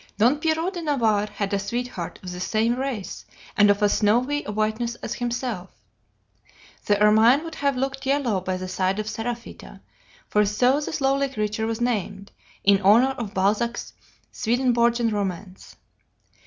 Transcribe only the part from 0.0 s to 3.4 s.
"Don Pierrot de Navarre had a sweetheart of the same race